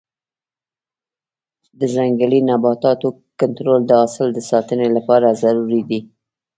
[1.79, 3.07] د ځنګلي نباتاتو
[3.41, 5.99] کنټرول د حاصل د ساتنې لپاره ضروري دی.